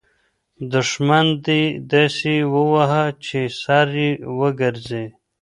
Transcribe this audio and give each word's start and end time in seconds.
دښمن 0.71 1.27
دې 1.45 1.61
داسې 1.91 2.35
ووهه 2.53 3.05
چي 3.25 3.41
سر 3.61 3.87
یې 4.01 4.11
وګرځي. 4.39 5.05